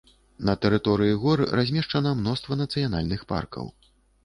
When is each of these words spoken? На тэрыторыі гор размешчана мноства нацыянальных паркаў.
На 0.47 0.53
тэрыторыі 0.63 1.19
гор 1.25 1.43
размешчана 1.59 2.15
мноства 2.23 2.59
нацыянальных 2.65 3.21
паркаў. 3.35 3.73